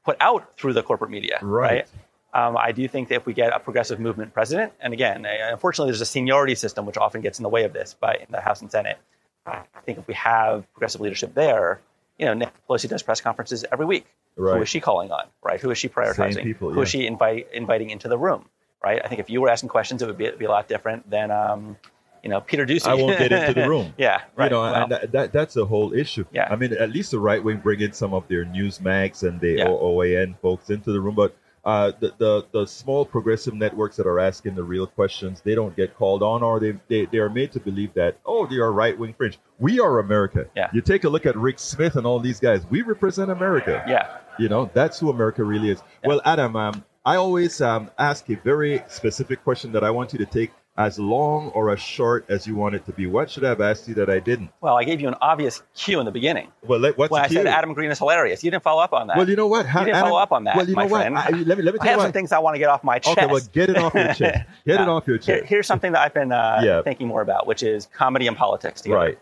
put 0.06 0.18
out 0.20 0.58
through 0.58 0.74
the 0.74 0.84
corporate 0.84 1.12
media. 1.12 1.40
Right. 1.42 1.88
Um, 2.34 2.58
I 2.58 2.72
do 2.72 2.88
think 2.88 3.10
that 3.10 3.16
if 3.16 3.26
we 3.26 3.34
get 3.34 3.54
a 3.54 3.60
progressive 3.60 4.00
movement 4.00 4.34
president, 4.34 4.74
and 4.80 4.92
again, 4.92 5.26
unfortunately, 5.26 5.92
there's 5.92 6.02
a 6.02 6.06
seniority 6.06 6.56
system 6.56 6.86
which 6.86 6.98
often 6.98 7.22
gets 7.22 7.38
in 7.40 7.44
the 7.44 7.50
way 7.50 7.64
of 7.64 7.74
this, 7.74 7.94
by 7.94 8.16
in 8.16 8.26
the 8.32 8.42
House 8.42 8.62
and 8.62 8.72
Senate. 8.72 8.98
I 9.46 9.62
think 9.86 9.98
if 10.00 10.08
we 10.08 10.14
have 10.16 10.66
progressive 10.74 11.00
leadership 11.02 11.34
there, 11.36 11.80
you 12.18 12.26
know, 12.26 12.34
Nancy 12.34 12.54
Pelosi 12.68 12.90
does 12.90 13.04
press 13.04 13.22
conferences 13.22 13.66
every 13.72 13.86
week. 13.86 14.06
Right. 14.36 14.56
Who 14.56 14.62
is 14.64 14.70
she 14.70 14.80
calling 14.80 15.12
on? 15.12 15.26
Right? 15.44 15.60
Who 15.60 15.70
is 15.70 15.78
she 15.78 15.90
prioritizing? 15.90 16.44
people, 16.44 16.72
Who 16.72 16.82
is 16.82 16.90
she 16.90 17.06
invite, 17.06 17.48
inviting 17.54 17.90
into 17.92 18.08
the 18.08 18.18
room? 18.18 18.46
Right? 18.84 19.02
I 19.04 19.08
think 19.08 19.20
if 19.22 19.30
you 19.30 19.42
were 19.42 19.50
asking 19.50 19.70
questions, 19.70 20.02
it 20.02 20.08
would 20.08 20.18
be, 20.18 20.30
be 20.32 20.46
a 20.46 20.50
lot 20.50 20.68
different 20.68 21.10
than, 21.10 21.32
um, 21.32 21.78
you 22.22 22.30
know, 22.30 22.42
Peter 22.42 22.66
Doocy. 22.66 22.88
I 22.88 22.94
won't 22.96 23.18
get 23.18 23.32
into 23.32 23.54
the 23.62 23.68
room. 23.70 23.94
yeah, 23.98 24.22
right. 24.36 24.46
You 24.46 24.50
know, 24.52 24.62
Well, 24.62 24.76
and 24.84 24.92
that, 24.92 25.12
that 25.12 25.34
that's 25.34 25.54
the 25.54 25.66
whole 25.66 25.94
issue. 25.94 26.26
Yeah. 26.34 26.48
I 26.52 26.56
mean, 26.56 26.74
at 26.74 26.90
least 26.90 27.12
the 27.12 27.20
right 27.20 27.44
wing 27.44 27.58
bring 27.58 27.80
in 27.82 27.94
some 27.94 28.14
of 28.14 28.28
their 28.28 28.46
news 28.46 28.82
mags 28.82 29.24
and 29.24 29.40
the 29.40 29.52
Yeah. 29.58 29.68
OAN 29.68 30.38
folks 30.42 30.70
into 30.70 30.92
the 30.92 31.00
room, 31.02 31.16
but 31.16 31.36
uh, 31.66 31.94
the, 32.02 32.14
the 32.18 32.46
the 32.52 32.66
small 32.68 33.06
progressive 33.06 33.54
networks 33.54 33.96
that 33.96 34.06
are 34.06 34.20
asking 34.20 34.54
the 34.56 34.64
real 34.64 34.86
questions, 34.86 35.42
they 35.46 35.56
don't 35.56 35.74
get 35.78 35.96
called 35.96 36.22
on, 36.22 36.44
or 36.44 36.60
they 36.60 36.74
they, 36.90 37.06
they 37.06 37.20
are 37.20 37.30
made 37.30 37.54
to 37.54 37.60
believe 37.62 37.94
that 37.94 38.18
oh, 38.26 38.46
they 38.46 38.58
are 38.58 38.72
right 38.74 39.00
wing 39.00 39.14
fringe. 39.18 39.40
We 39.60 39.80
are 39.80 40.00
America. 40.00 40.46
Yeah. 40.58 40.70
You 40.74 40.82
take 40.82 41.06
a 41.06 41.10
look 41.10 41.26
at 41.26 41.38
Rick 41.38 41.60
Smith 41.60 41.96
and 41.96 42.06
all 42.06 42.20
these 42.20 42.40
guys. 42.42 42.66
We 42.70 42.82
represent 42.82 43.32
America. 43.32 43.82
yeah. 43.88 44.18
You 44.40 44.50
know, 44.50 44.70
that's 44.74 45.00
who 45.00 45.10
America 45.10 45.44
really 45.44 45.70
is. 45.70 45.82
Well, 46.04 46.20
Adam, 46.26 46.56
um, 46.58 46.84
I 47.06 47.18
always 47.18 47.60
um, 47.62 47.92
ask 47.98 48.30
a 48.30 48.36
very 48.36 48.82
specific 48.88 49.44
question 49.44 49.72
that 49.74 49.84
I 49.84 49.92
want 49.92 50.14
you 50.14 50.20
to 50.20 50.26
take 50.26 50.52
as 50.76 50.98
long 50.98 51.50
or 51.50 51.70
as 51.70 51.80
short 51.80 52.26
as 52.30 52.48
you 52.48 52.56
want 52.56 52.74
it 52.74 52.84
to 52.86 52.92
be. 52.94 53.06
What 53.06 53.30
should 53.30 53.44
I 53.44 53.50
have 53.50 53.62
asked 53.62 53.88
you 53.88 53.94
that 53.96 54.10
I 54.10 54.20
didn't? 54.20 54.50
Well, 54.62 54.76
I 54.76 54.86
gave 54.86 55.02
you 55.02 55.08
an 55.10 55.16
obvious 55.22 55.62
cue 55.76 56.00
in 56.00 56.06
the 56.06 56.12
beginning 56.12 56.48
Well, 56.66 56.80
let, 56.80 56.98
what's 56.98 57.12
when 57.12 57.22
I 57.24 57.28
said? 57.28 57.46
Adam 57.46 57.74
Green 57.74 57.92
is 57.92 58.00
hilarious. 58.00 58.44
You 58.44 58.50
didn't 58.50 58.64
follow 58.64 58.82
up 58.82 58.92
on 58.94 59.08
that. 59.08 59.18
Well, 59.18 59.30
you 59.30 59.36
know 59.36 59.46
what? 59.48 59.68
Ha- 59.68 59.80
You 59.82 59.86
didn't 59.86 59.98
Adam- 59.98 60.10
follow 60.10 60.22
up 60.22 60.32
on 60.32 60.46
that, 60.46 60.56
Well, 60.56 60.68
you 60.68 60.76
my 60.76 60.86
know 60.86 60.90
what? 60.90 61.00
friend. 61.02 61.18
I, 61.18 61.30
let 61.30 61.58
me 61.58 61.64
let 61.64 61.74
me 61.76 61.80
I 61.82 61.84
tell 61.84 61.86
have 61.86 61.86
you 61.86 61.92
some 61.92 61.98
what. 62.08 62.14
things 62.14 62.32
I 62.32 62.40
want 62.40 62.56
to 62.56 62.60
get 62.60 62.70
off 62.70 62.84
my 62.84 62.98
chest. 63.00 63.18
Okay, 63.18 63.28
well, 63.28 63.42
get 63.52 63.70
it 63.70 63.78
off 63.78 63.94
your 63.94 64.06
chest. 64.14 64.46
Get 64.66 64.82
it 64.82 64.88
off 64.88 65.06
your 65.06 65.18
Here- 65.18 65.40
chest. 65.40 65.50
here's 65.50 65.68
something 65.68 65.92
that 65.92 66.02
I've 66.02 66.14
been 66.14 66.32
uh, 66.32 66.62
Yeah. 66.64 66.82
thinking 66.84 67.08
more 67.08 67.22
about, 67.22 67.46
which 67.46 67.62
is 67.62 67.86
comedy 67.94 68.26
and 68.28 68.36
politics 68.38 68.82
together. 68.82 68.98
Right. 69.00 69.20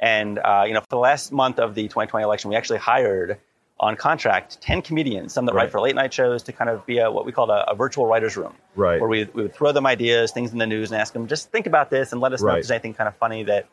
And 0.00 0.38
uh, 0.40 0.64
you 0.66 0.74
know, 0.74 0.80
for 0.80 0.86
the 0.90 0.96
last 0.98 1.30
month 1.30 1.58
of 1.60 1.74
the 1.76 1.82
2020 1.82 2.24
election, 2.24 2.50
we 2.50 2.56
actually 2.56 2.78
hired 2.78 3.38
on 3.80 3.94
contract 3.96 4.60
10 4.60 4.82
comedians, 4.82 5.32
some 5.32 5.46
that 5.46 5.54
Right. 5.54 5.62
write 5.64 5.70
for 5.70 5.80
late 5.80 5.94
night 5.94 6.12
shows, 6.12 6.42
to 6.44 6.52
kind 6.52 6.68
of 6.68 6.84
be 6.84 6.98
a, 6.98 7.10
what 7.10 7.24
we 7.24 7.32
call 7.32 7.48
a, 7.50 7.60
a 7.68 7.74
virtual 7.76 8.06
writers' 8.06 8.36
room, 8.36 8.54
Right. 8.74 9.00
where 9.00 9.08
we, 9.08 9.24
we 9.34 9.42
would 9.42 9.54
throw 9.54 9.70
them 9.72 9.86
ideas, 9.86 10.32
things 10.32 10.52
in 10.52 10.58
the 10.58 10.66
news, 10.66 10.90
and 10.90 11.00
ask 11.00 11.12
them 11.12 11.26
just 11.28 11.50
think 11.52 11.66
about 11.66 11.88
this 11.90 12.10
and 12.12 12.20
let 12.20 12.32
us 12.32 12.42
know 12.42 12.48
if 12.48 12.54
there's 12.54 12.70
anything 12.72 12.94
kind 12.94 13.06
of 13.08 13.16
funny 13.16 13.44
that 13.44 13.66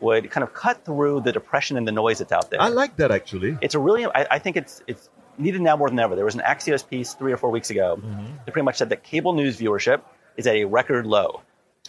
would 0.00 0.30
kind 0.30 0.44
of 0.44 0.52
cut 0.52 0.84
through 0.84 1.22
the 1.22 1.32
depression 1.32 1.78
and 1.78 1.88
the 1.88 1.92
noise 1.92 2.18
that's 2.18 2.32
out 2.32 2.50
there 2.50 2.60
I 2.60 2.68
like 2.68 2.96
that 2.96 3.10
actually. 3.10 3.56
it's 3.62 3.74
a 3.74 3.78
really 3.78 4.04
I, 4.04 4.26
I 4.32 4.38
think 4.38 4.58
it's 4.58 4.82
it's 4.86 5.08
needed 5.38 5.62
now 5.62 5.74
more 5.76 5.88
than 5.88 5.98
ever. 5.98 6.14
There 6.16 6.24
was 6.26 6.34
an 6.34 6.42
Axios 6.42 6.86
piece 6.86 7.14
three 7.14 7.32
or 7.32 7.38
four 7.38 7.50
weeks 7.50 7.70
ago 7.70 7.96
Mm-hmm. 7.96 8.26
that 8.44 8.52
pretty 8.52 8.64
much 8.64 8.76
said 8.76 8.90
that 8.90 9.02
cable 9.04 9.32
news 9.32 9.58
viewership 9.58 10.02
is 10.36 10.46
at 10.46 10.54
a 10.56 10.64
record 10.66 11.06
low. 11.06 11.40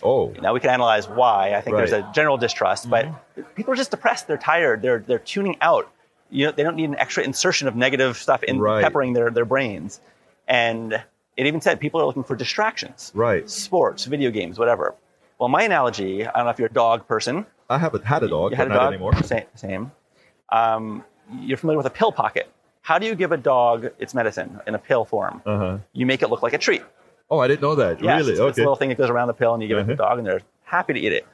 Oh, 0.03 0.33
Now 0.41 0.53
we 0.53 0.59
can 0.61 0.69
analyze 0.69 1.09
why. 1.09 1.53
I 1.53 1.59
think 1.61 1.75
there's 1.75 1.91
Right. 1.91 2.01
Mm-hmm. 2.01 2.11
a 2.11 2.13
general 2.13 2.37
distrust, 2.37 2.89
but 2.89 3.07
people 3.55 3.73
are 3.73 3.75
just 3.75 3.91
depressed. 3.91 4.27
They're 4.27 4.37
tired. 4.37 4.81
They're 4.81 4.99
they're 5.05 5.19
tuning 5.19 5.57
out. 5.59 5.91
You 6.29 6.45
know, 6.47 6.51
they 6.51 6.63
don't 6.63 6.75
need 6.75 6.89
an 6.89 6.97
extra 6.97 7.23
insertion 7.23 7.67
of 7.67 7.75
negative 7.75 8.17
stuff 8.17 8.43
in 8.43 8.59
Right. 8.59 8.81
peppering 8.83 9.13
their 9.13 9.29
their 9.31 9.45
brains. 9.45 10.01
And 10.47 10.93
it 11.37 11.45
even 11.45 11.61
said 11.61 11.79
people 11.79 12.01
are 12.01 12.05
looking 12.05 12.23
for 12.23 12.35
distractions. 12.35 13.11
right. 13.15 13.49
Sports, 13.49 14.05
video 14.05 14.31
games, 14.31 14.57
whatever. 14.59 14.95
Well, 15.39 15.49
my 15.49 15.63
analogy, 15.63 16.25
I 16.25 16.31
don't 16.31 16.45
know 16.45 16.49
if 16.51 16.57
you're 16.59 16.67
a 16.69 16.73
dog 16.73 17.07
person, 17.07 17.45
I 17.69 17.77
haven't 17.77 18.05
had 18.05 18.23
a 18.23 18.27
dog, 18.29 18.51
you 18.51 18.57
had 18.57 18.67
a 18.71 18.73
dog? 18.73 18.87
anymore. 18.93 19.13
Same. 19.23 19.43
same. 19.55 19.91
Um, 20.49 21.03
you're 21.41 21.57
familiar 21.57 21.77
with 21.77 21.85
a 21.85 21.89
pill 21.91 22.11
pocket. 22.11 22.49
How 22.81 22.97
do 22.97 23.05
you 23.05 23.15
give 23.15 23.31
a 23.33 23.37
dog 23.37 23.89
its 23.99 24.13
medicine 24.13 24.59
in 24.65 24.73
a 24.75 24.79
pill 24.79 25.03
form? 25.05 25.41
Uh-huh. 25.45 25.77
You 25.91 26.05
make 26.05 26.21
it 26.23 26.29
look 26.29 26.41
like 26.41 26.53
a 26.53 26.57
treat. 26.57 26.81
Oh, 27.29 27.39
I 27.39 27.47
didn't 27.49 27.61
know 27.61 27.75
that. 27.75 28.01
Yes, 28.01 28.19
really? 28.21 28.31
it's, 28.31 28.39
it's 28.39 28.57
a 28.57 28.61
little 28.61 28.77
thing 28.77 28.89
that 28.89 28.97
goes 28.97 29.09
around 29.09 29.27
the 29.27 29.33
pill, 29.33 29.53
and 29.53 29.61
you 29.61 29.67
give 29.67 29.77
it 29.77 29.81
to 29.81 29.87
the 29.87 29.93
Uh-huh. 30.01 30.09
dog, 30.09 30.17
and 30.19 30.27
they're 30.27 30.41
happy 30.63 30.93
to 30.93 30.99
eat 30.99 31.11
it. 31.11 31.27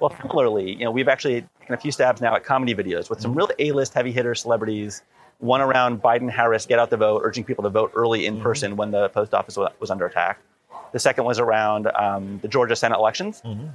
Well, 0.00 0.14
similarly, 0.22 0.72
you 0.72 0.84
know, 0.84 0.90
we've 0.90 1.08
actually 1.08 1.44
taken 1.60 1.74
a 1.74 1.78
few 1.78 1.90
stabs 1.92 2.20
now 2.20 2.34
at 2.36 2.44
comedy 2.44 2.74
videos 2.74 3.08
with 3.10 3.20
some 3.20 3.30
Mm-hmm. 3.32 3.38
real 3.38 3.72
A-list 3.72 3.94
heavy 3.94 4.12
hitter 4.12 4.34
celebrities. 4.34 5.02
One 5.38 5.60
around 5.60 6.02
Biden 6.02 6.30
Harris, 6.30 6.66
get 6.66 6.78
out 6.78 6.90
the 6.90 6.96
vote, 6.96 7.22
urging 7.24 7.44
people 7.44 7.62
to 7.64 7.70
vote 7.70 7.92
early 7.94 8.22
Mm-hmm. 8.22 8.36
in 8.36 8.42
person 8.42 8.76
when 8.76 8.90
the 8.90 9.08
post 9.10 9.34
office 9.34 9.56
was 9.56 9.90
under 9.90 10.06
attack. 10.06 10.40
The 10.92 10.98
second 10.98 11.24
was 11.24 11.38
around 11.38 11.86
um, 11.88 12.38
the 12.40 12.48
Georgia 12.48 12.74
Senate 12.76 12.96
elections. 12.96 13.42
Mm-hmm. 13.44 13.68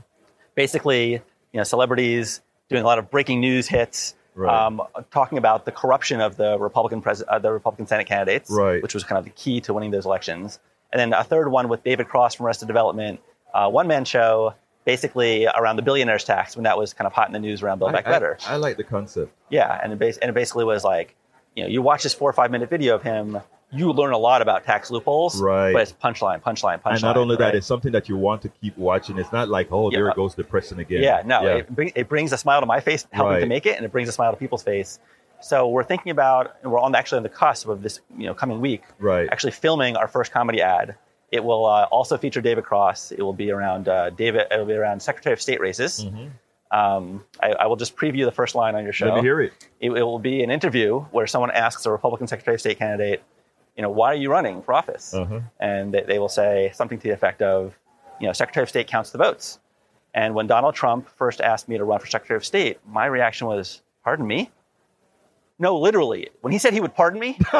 Basically, 0.55 1.11
you 1.13 1.21
know, 1.53 1.63
celebrities 1.63 2.41
doing 2.69 2.83
a 2.83 2.85
lot 2.85 2.99
of 2.99 3.09
breaking 3.11 3.39
news 3.39 3.67
hits, 3.67 4.15
Right. 4.35 4.65
um, 4.65 4.81
talking 5.11 5.37
about 5.37 5.65
the 5.65 5.71
corruption 5.71 6.19
of 6.19 6.37
the 6.37 6.57
Republican 6.57 7.03
pres- 7.03 7.21
uh, 7.27 7.37
the 7.37 7.51
Republican 7.51 7.85
Senate 7.85 8.07
candidates, 8.07 8.49
Right. 8.49 8.81
which 8.81 8.95
was 8.95 9.03
kind 9.03 9.19
of 9.19 9.25
the 9.25 9.29
key 9.29 9.61
to 9.61 9.75
winning 9.75 9.91
those 9.91 10.07
elections. 10.07 10.59
And 10.91 10.99
then 10.99 11.13
a 11.13 11.23
third 11.23 11.49
one 11.51 11.69
with 11.69 11.83
David 11.83 12.07
Cross 12.07 12.33
from 12.35 12.47
Arrested 12.47 12.65
Development, 12.67 13.19
uh, 13.53 13.69
one 13.69 13.87
man 13.87 14.05
show, 14.05 14.55
basically 14.85 15.45
around 15.47 15.75
the 15.77 15.81
billionaires 15.81 16.23
tax 16.23 16.55
when 16.55 16.63
that 16.63 16.77
was 16.77 16.93
kind 16.93 17.05
of 17.07 17.13
hot 17.13 17.27
in 17.27 17.33
the 17.33 17.39
news 17.39 17.61
around 17.63 17.79
Build 17.79 17.91
I, 17.91 17.93
Back 17.93 18.05
Better. 18.05 18.37
I, 18.47 18.53
I 18.53 18.55
like 18.57 18.77
the 18.77 18.83
concept. 18.83 19.31
yeah, 19.49 19.79
and 19.83 19.93
it, 19.93 19.99
bas- 19.99 20.17
and 20.17 20.29
it 20.29 20.33
basically 20.33 20.65
was 20.65 20.83
like, 20.83 21.15
you 21.55 21.63
know, 21.63 21.69
you 21.69 21.81
watch 21.81 22.03
this 22.03 22.13
four 22.13 22.29
or 22.29 22.33
five 22.33 22.51
minute 22.51 22.69
video 22.69 22.95
of 22.95 23.03
him, 23.03 23.39
you 23.71 23.91
learn 23.91 24.13
a 24.13 24.17
lot 24.17 24.41
about 24.41 24.65
tax 24.65 24.91
loopholes, 24.91 25.41
Right. 25.41 25.73
But 25.73 25.81
it's 25.83 25.93
punchline, 25.93 26.41
punchline, 26.43 26.81
punchline. 26.81 26.93
and 26.93 27.01
not 27.01 27.17
only 27.17 27.35
that, 27.37 27.55
it's 27.55 27.65
something 27.65 27.91
that 27.93 28.07
you 28.09 28.17
want 28.17 28.41
to 28.43 28.49
keep 28.49 28.77
watching. 28.77 29.17
It's 29.17 29.31
not 29.31 29.49
like, 29.49 29.67
oh, 29.71 29.89
there 29.89 30.05
Yeah. 30.05 30.11
it 30.11 30.15
goes 30.15 30.35
depressing 30.35 30.79
again. 30.79 31.01
Yeah, 31.01 31.23
no, 31.25 31.41
Yeah. 31.41 31.55
It, 31.55 31.75
bring, 31.75 31.91
it 31.95 32.07
brings 32.09 32.31
a 32.33 32.37
smile 32.37 32.59
to 32.59 32.65
my 32.67 32.79
face, 32.81 33.07
helping 33.11 33.39
to 33.39 33.45
make 33.47 33.65
it, 33.65 33.77
and 33.77 33.85
it 33.85 33.91
brings 33.91 34.09
a 34.09 34.11
smile 34.11 34.31
to 34.31 34.37
people's 34.37 34.61
face. 34.63 34.99
So 35.41 35.67
we're 35.67 35.83
thinking 35.83 36.11
about, 36.11 36.55
and 36.61 36.71
we're 36.71 36.79
on 36.79 36.93
actually 36.95 37.17
on 37.17 37.23
the 37.23 37.29
cusp 37.29 37.67
of 37.67 37.81
this, 37.81 37.99
you 38.17 38.25
know, 38.27 38.33
coming 38.33 38.61
week, 38.61 38.83
Right. 38.99 39.27
actually 39.31 39.51
filming 39.51 39.95
our 39.95 40.07
first 40.07 40.31
comedy 40.31 40.61
ad. 40.61 40.95
It 41.33 41.43
will 41.43 41.65
uh, 41.65 41.85
also 41.85 42.15
feature 42.15 42.41
David 42.41 42.63
Cross. 42.63 43.11
It 43.11 43.23
will 43.23 43.33
be 43.33 43.49
around 43.49 43.87
uh, 43.87 44.11
David. 44.11 44.45
It 44.51 44.57
will 44.59 44.67
be 44.67 44.73
around 44.73 45.01
Secretary 45.01 45.33
of 45.33 45.41
State 45.41 45.59
races. 45.59 46.05
Um, 46.69 47.23
I, 47.41 47.53
I 47.53 47.65
will 47.65 47.75
just 47.75 47.95
preview 47.95 48.25
the 48.25 48.31
first 48.31 48.53
line 48.53 48.75
on 48.75 48.83
your 48.83 48.93
show. 48.93 49.07
Mm-hmm. 49.07 49.15
Let 49.15 49.21
me 49.23 49.27
hear 49.27 49.41
it. 49.41 49.53
It, 49.79 49.89
it 49.89 50.03
will 50.03 50.19
be 50.19 50.43
an 50.43 50.51
interview 50.51 50.99
where 51.09 51.25
someone 51.25 51.49
asks 51.49 51.87
a 51.87 51.91
Republican 51.91 52.27
Secretary 52.27 52.53
of 52.53 52.61
State 52.61 52.77
candidate, 52.77 53.23
you 53.75 53.81
know, 53.81 53.89
why 53.89 54.11
are 54.11 54.15
you 54.15 54.29
running 54.29 54.61
for 54.61 54.75
office? 54.75 55.11
Uh-huh. 55.11 55.39
And 55.59 55.91
they, 55.91 56.01
they 56.01 56.19
will 56.19 56.29
say 56.29 56.71
something 56.75 56.99
to 56.99 57.03
the 57.03 57.13
effect 57.15 57.41
of, 57.41 57.75
you 58.19 58.27
know, 58.27 58.33
Secretary 58.33 58.61
of 58.61 58.69
State 58.69 58.85
counts 58.85 59.09
the 59.09 59.17
votes. 59.17 59.57
And 60.13 60.35
when 60.35 60.45
Donald 60.45 60.75
Trump 60.75 61.09
first 61.17 61.41
asked 61.41 61.67
me 61.67 61.79
to 61.79 61.83
run 61.83 61.99
for 61.99 62.05
Secretary 62.05 62.37
of 62.37 62.45
State, 62.45 62.77
my 62.87 63.07
reaction 63.07 63.47
was, 63.47 63.81
pardon 64.03 64.27
me? 64.27 64.51
No, 65.57 65.79
literally. 65.79 66.29
When 66.41 66.53
he 66.53 66.59
said 66.59 66.73
he 66.73 66.81
would 66.81 66.93
pardon 66.93 67.19
me 67.19 67.39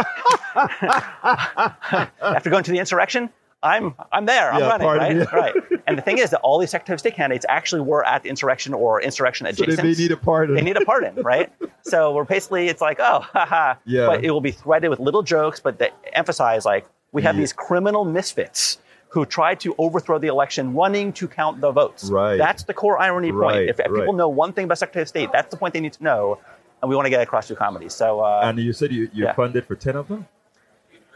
after 2.22 2.52
going 2.52 2.64
to 2.66 2.72
the 2.72 2.78
insurrection, 2.78 3.32
I'm 3.64 3.96
I'm 4.12 4.26
there. 4.26 4.52
I'm 4.54 4.60
Yeah, 4.60 4.68
running, 4.68 5.18
right? 5.20 5.34
right. 5.34 5.56
And 5.88 5.98
the 5.98 6.02
thing 6.02 6.18
is 6.20 6.30
that 6.32 6.42
all 6.42 6.60
these 6.60 6.70
Secretary 6.70 6.94
of 6.96 7.00
State 7.00 7.16
candidates 7.16 7.46
actually 7.50 7.82
were 7.82 8.06
at 8.06 8.22
the 8.24 8.30
insurrection 8.30 8.74
or 8.74 9.02
insurrection 9.02 9.46
So 9.48 9.64
adjacent. 9.64 9.78
they, 9.88 9.94
they 9.94 10.02
need 10.04 10.12
a 10.12 10.18
pardon. 10.18 10.56
They 10.56 10.62
need 10.62 10.78
a 10.78 10.86
pardon, 10.86 11.16
right? 11.24 11.52
so 11.82 12.14
we're 12.14 12.26
basically, 12.26 12.68
it's 12.68 12.82
like, 12.82 13.00
oh, 13.00 13.20
haha. 13.34 13.76
Yeah. 13.86 14.06
But 14.08 14.24
it 14.24 14.32
will 14.32 14.42
be 14.42 14.52
threaded 14.52 14.90
with 14.90 15.00
little 15.00 15.24
jokes, 15.24 15.60
but 15.60 15.80
that 15.80 15.94
emphasize 16.14 16.66
like 16.66 16.86
we 17.14 17.22
have 17.24 17.36
Yeah. 17.36 17.42
these 17.42 17.54
criminal 17.54 18.04
misfits 18.06 18.80
who 19.10 19.26
tried 19.26 19.60
to 19.60 19.76
overthrow 19.78 20.18
the 20.18 20.28
election, 20.28 20.74
running 20.74 21.14
to 21.14 21.28
count 21.28 21.62
the 21.62 21.72
votes. 21.72 22.10
Right. 22.10 22.38
That's 22.38 22.64
the 22.64 22.74
core 22.74 22.98
irony 23.00 23.32
Right, 23.32 23.54
point. 23.58 23.70
If, 23.70 23.80
if 23.80 23.86
right. 23.92 24.00
people 24.00 24.14
know 24.14 24.28
one 24.28 24.54
thing 24.54 24.66
about 24.66 24.80
Secretary 24.80 25.04
of 25.04 25.08
State, 25.08 25.30
that's 25.32 25.52
the 25.52 25.58
point 25.58 25.74
they 25.74 25.80
need 25.82 25.94
to 25.94 26.04
know, 26.04 26.40
and 26.82 26.90
we 26.90 26.96
want 26.96 27.06
to 27.06 27.12
get 27.12 27.22
across 27.22 27.46
through 27.48 27.58
comedy. 27.58 27.90
So, 27.90 28.22
uh, 28.22 28.42
and 28.44 28.58
you 28.58 28.74
said 28.74 28.92
you, 28.92 29.10
you're 29.14 29.28
Yeah. 29.28 29.34
funded 29.34 29.66
for 29.68 29.76
10 29.76 29.96
of 29.96 30.08
them? 30.08 30.28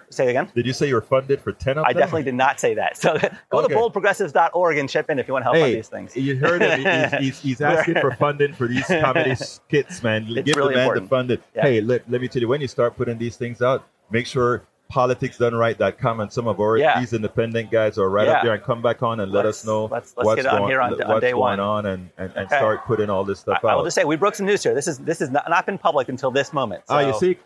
Say 0.09 0.25
it 0.27 0.29
again. 0.29 0.49
Did 0.55 0.65
you 0.65 0.73
say 0.73 0.87
you're 0.87 1.01
funded 1.01 1.41
for 1.41 1.51
10 1.51 1.77
of 1.77 1.85
I 1.85 1.93
them? 1.93 1.99
definitely 2.01 2.23
did 2.23 2.35
not 2.35 2.59
say 2.59 2.73
that. 2.75 2.97
So 2.97 3.17
go 3.49 3.59
Okay. 3.59 3.73
to 3.73 3.79
boldprogressives.org 3.79 4.77
and 4.77 4.89
chip 4.89 5.09
in 5.09 5.19
if 5.19 5.27
you 5.27 5.33
want 5.33 5.43
to 5.45 5.51
help 5.51 5.63
on 5.63 5.71
these 5.71 5.89
things. 5.89 6.15
you 6.15 6.37
heard 6.37 6.61
him. 6.61 6.79
He's, 7.11 7.19
he's, 7.19 7.41
he's 7.41 7.61
asking 7.61 7.95
for 7.95 8.11
funding 8.15 8.53
for 8.53 8.67
these 8.67 8.85
comedy 8.87 9.35
skits, 9.35 10.03
man. 10.03 10.25
It's 10.29 10.45
Give 10.45 10.55
really 10.55 10.73
the 10.73 10.77
man 10.79 10.83
important. 10.85 11.05
the 11.09 11.15
funding. 11.15 11.37
Yeah. 11.55 11.61
Hey, 11.63 11.81
let, 11.81 12.09
let 12.09 12.21
me 12.21 12.27
tell 12.27 12.41
you, 12.41 12.47
when 12.47 12.61
you 12.61 12.67
start 12.67 12.95
putting 12.95 13.17
these 13.17 13.37
things 13.37 13.61
out, 13.61 13.85
make 14.09 14.25
sure 14.27 14.63
politicsdoneright.com 14.89 16.19
and 16.21 16.31
some 16.31 16.47
of 16.47 16.59
our 16.59 16.77
Yeah. 16.77 16.99
these 16.99 17.13
independent 17.13 17.71
guys 17.71 17.97
are 17.97 18.09
right 18.09 18.27
Yeah. 18.27 18.33
up 18.37 18.43
there 18.43 18.53
and 18.53 18.63
come 18.63 18.81
back 18.81 19.03
on 19.03 19.19
and 19.19 19.31
let 19.31 19.45
Let's- 19.45 19.59
us 19.61 19.65
know 19.65 19.85
let's- 19.85 20.13
let's 20.15 20.25
what's, 20.25 20.41
get 20.43 20.45
on 20.51 20.59
going, 20.59 20.69
here 20.71 20.81
on- 20.81 20.93
on 21.01 21.07
what's 21.09 21.21
day 21.21 21.31
going 21.31 21.39
one. 21.41 21.59
on 21.59 21.85
and, 21.87 22.09
and, 22.17 22.31
and 22.35 22.45
Okay. 22.45 22.57
start 22.57 22.85
putting 22.85 23.09
all 23.09 23.23
this 23.25 23.39
stuff 23.39 23.59
I, 23.63 23.69
I 23.69 23.75
will 23.75 23.83
just 23.83 23.95
say 23.95 24.05
we 24.05 24.15
broke 24.15 24.35
some 24.35 24.45
news 24.45 24.63
here. 24.63 24.73
This 24.73 24.87
is 24.87 24.99
this 24.99 25.19
has 25.19 25.29
not, 25.29 25.49
not 25.49 25.65
been 25.65 25.77
public 25.77 26.07
until 26.09 26.31
this 26.31 26.53
moment. 26.53 26.83
Ah, 26.89 26.99
you 27.01 27.13
So, 27.13 27.19
see, 27.19 27.37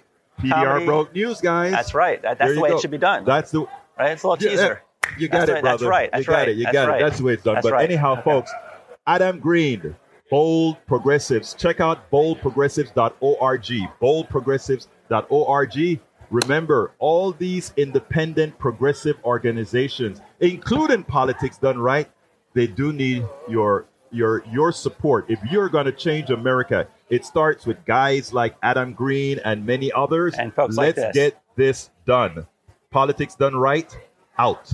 PDR 0.41 0.51
comedy- 0.63 0.85
broke 0.85 1.13
news, 1.15 1.41
guys. 1.41 1.71
That's 1.71 1.93
right. 1.93 2.21
That, 2.21 2.37
that's 2.37 2.53
the 2.55 2.61
way 2.61 2.69
go. 2.69 2.77
it 2.77 2.81
should 2.81 2.91
be 2.91 2.97
done. 2.97 3.23
That's 3.25 3.51
the 3.51 3.61
right? 3.97 4.11
It's 4.11 4.23
a 4.23 4.27
little 4.29 4.43
Yeah, 4.43 4.51
teaser. 4.51 4.81
You 5.17 5.27
got 5.27 5.39
That's 5.47 5.49
it, 5.49 5.53
right, 5.53 5.61
brother. 5.63 5.77
that's 5.77 5.89
right, 5.89 6.09
that's 6.11 6.21
you 6.21 6.25
got 6.27 6.33
right, 6.37 6.49
it. 6.49 6.57
You 6.57 6.63
that's 6.63 6.73
got 6.73 6.87
right. 6.87 7.01
it. 7.01 7.03
That's 7.03 7.17
the 7.17 7.23
way 7.25 7.33
it's 7.33 7.43
done. 7.43 7.55
That's 7.55 7.65
but 7.65 7.73
right. 7.73 7.89
anyhow, 7.89 8.13
Okay. 8.13 8.21
folks, 8.21 8.51
Adam 9.07 9.39
Green, 9.39 9.95
Bold 10.29 10.77
Progressives. 10.87 11.53
Check 11.55 11.81
out 11.81 12.09
boldprogressives.org. 12.11 13.63
Boldprogressives.org. 14.01 15.99
Remember, 16.29 16.91
all 16.99 17.31
these 17.33 17.73
independent 17.75 18.57
progressive 18.57 19.17
organizations, 19.25 20.21
including 20.39 21.03
Politics 21.03 21.57
Done 21.57 21.77
Right, 21.79 22.09
they 22.53 22.67
do 22.67 22.93
need 22.93 23.25
your 23.49 23.85
your 24.11 24.43
your 24.49 24.71
support. 24.71 25.25
If 25.29 25.39
you're 25.51 25.67
going 25.67 25.85
to 25.87 25.91
change 25.91 26.29
America, 26.29 26.87
it 27.11 27.25
starts 27.25 27.65
with 27.65 27.83
guys 27.85 28.33
like 28.33 28.55
Adam 28.63 28.93
Green 28.93 29.39
and 29.45 29.65
many 29.65 29.91
others. 29.91 30.33
And 30.35 30.53
folks 30.53 30.77
Let's 30.77 30.95
this. 30.95 31.13
get 31.13 31.41
this 31.55 31.91
done. 32.07 32.47
Politics 32.89 33.35
Done 33.35 33.55
Right, 33.55 33.95
out. 34.37 34.73